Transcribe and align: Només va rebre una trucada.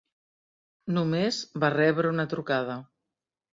Només 0.97 1.43
va 1.65 1.71
rebre 1.75 2.13
una 2.17 2.27
trucada. 2.35 2.81